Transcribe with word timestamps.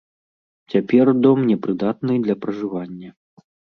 Цяпер 0.73 1.11
дом 1.25 1.39
не 1.49 1.57
прыдатны 1.65 2.13
для 2.25 2.35
пражывання. 2.47 3.09